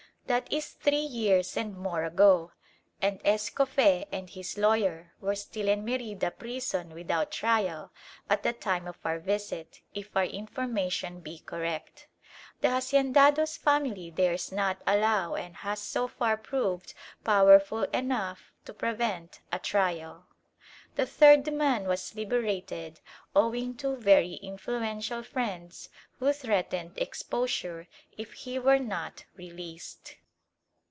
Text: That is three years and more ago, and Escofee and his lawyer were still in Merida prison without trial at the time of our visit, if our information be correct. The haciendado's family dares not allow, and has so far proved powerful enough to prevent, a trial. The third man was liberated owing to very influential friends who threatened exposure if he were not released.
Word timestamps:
That 0.27 0.49
is 0.53 0.69
three 0.69 0.95
years 1.01 1.57
and 1.57 1.75
more 1.77 2.05
ago, 2.05 2.53
and 3.01 3.21
Escofee 3.25 4.05
and 4.13 4.29
his 4.29 4.57
lawyer 4.57 5.11
were 5.19 5.35
still 5.35 5.67
in 5.67 5.83
Merida 5.83 6.31
prison 6.31 6.91
without 6.93 7.31
trial 7.31 7.91
at 8.29 8.41
the 8.41 8.53
time 8.53 8.87
of 8.87 8.97
our 9.03 9.19
visit, 9.19 9.81
if 9.93 10.15
our 10.15 10.23
information 10.23 11.19
be 11.19 11.39
correct. 11.39 12.07
The 12.61 12.69
haciendado's 12.69 13.57
family 13.57 14.09
dares 14.09 14.53
not 14.53 14.81
allow, 14.87 15.35
and 15.35 15.53
has 15.53 15.81
so 15.81 16.07
far 16.07 16.37
proved 16.37 16.93
powerful 17.25 17.83
enough 17.91 18.53
to 18.63 18.73
prevent, 18.73 19.41
a 19.51 19.59
trial. 19.59 20.27
The 20.95 21.05
third 21.05 21.51
man 21.51 21.87
was 21.89 22.15
liberated 22.15 23.01
owing 23.35 23.75
to 23.77 23.97
very 23.97 24.35
influential 24.35 25.23
friends 25.23 25.89
who 26.19 26.31
threatened 26.31 26.93
exposure 26.95 27.89
if 28.17 28.31
he 28.31 28.57
were 28.59 28.79
not 28.79 29.25
released. 29.35 30.15